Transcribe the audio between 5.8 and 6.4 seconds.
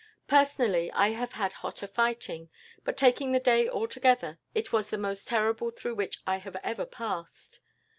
which I